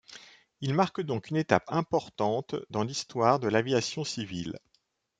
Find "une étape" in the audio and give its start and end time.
1.29-1.65